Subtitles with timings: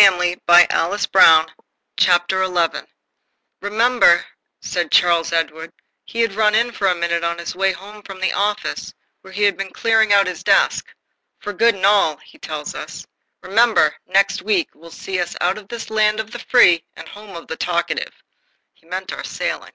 [0.00, 1.52] PEGGY, by Alice Brown
[3.60, 4.24] "Remember,"
[4.62, 5.74] said Charles Edward
[6.06, 9.34] he had run in for a minute on his way home from the office where
[9.34, 10.86] he has been clearing out his desk,
[11.38, 13.06] "for good and all," he tells us
[13.42, 17.36] "remember, next week will see us out of this land of the free and home
[17.36, 18.22] of the talkative."
[18.72, 19.72] He meant our sailing.